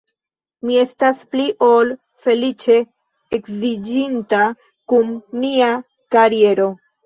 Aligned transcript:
Mi 0.69 0.77
estas 0.83 1.21
pli 1.33 1.45
ol 1.67 1.91
feliĉe 2.25 2.79
edziĝinta 3.41 4.43
kun 4.95 5.15
mia 5.47 5.73
kariero. 6.19 6.71